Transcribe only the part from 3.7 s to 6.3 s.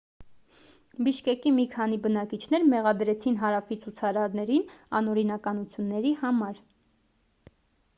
ցուցարարներին անօրինականությունների